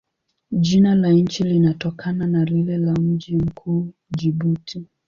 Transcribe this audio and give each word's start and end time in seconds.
Jina 0.51 0.95
la 0.95 1.09
nchi 1.09 1.43
linatokana 1.43 2.27
na 2.27 2.45
lile 2.45 2.77
la 2.77 2.93
mji 2.93 3.35
mkuu, 3.37 3.93
Jibuti. 4.17 4.87